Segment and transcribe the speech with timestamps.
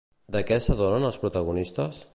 [0.35, 2.05] De què s'adonen els protagonistes?